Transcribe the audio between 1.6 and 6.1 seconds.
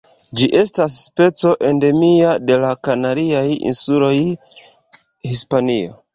endemia de la Kanariaj Insuloj, Hispanio.